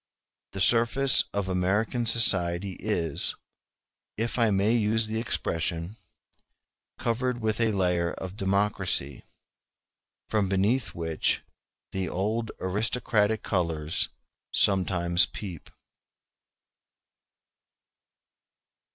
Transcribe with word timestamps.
The 0.53 0.59
surface 0.59 1.25
of 1.31 1.47
American 1.47 2.07
society 2.07 2.71
is, 2.79 3.35
if 4.17 4.39
I 4.39 4.49
may 4.49 4.73
use 4.73 5.05
the 5.05 5.19
expression, 5.19 5.95
covered 6.97 7.39
with 7.39 7.61
a 7.61 7.71
layer 7.71 8.13
of 8.13 8.35
democracy, 8.35 9.21
from 10.27 10.49
beneath 10.49 10.95
which 10.95 11.43
the 11.91 12.09
old 12.09 12.49
aristocratic 12.59 13.43
colors 13.43 14.09
sometimes 14.51 15.27
peep. 15.27 15.69